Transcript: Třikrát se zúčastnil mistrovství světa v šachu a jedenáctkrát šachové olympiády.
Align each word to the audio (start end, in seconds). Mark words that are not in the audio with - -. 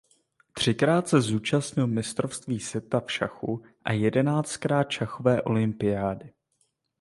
Třikrát 0.53 1.07
se 1.07 1.21
zúčastnil 1.21 1.87
mistrovství 1.87 2.59
světa 2.59 2.99
v 2.99 3.11
šachu 3.11 3.63
a 3.85 3.91
jedenáctkrát 3.93 4.89
šachové 4.91 5.41
olympiády. 5.41 6.33